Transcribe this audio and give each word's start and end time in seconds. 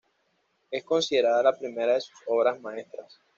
Es 0.71 0.83
considerada 0.83 1.43
la 1.43 1.55
primera 1.55 1.93
de 1.93 2.01
sus 2.01 2.15
obras 2.25 2.59
maestras. 2.59 3.19